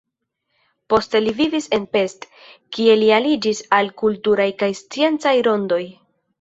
[0.93, 2.25] Poste li vivis en Pest,
[2.79, 5.83] kie li aliĝis al kulturaj kaj sciencaj rondoj.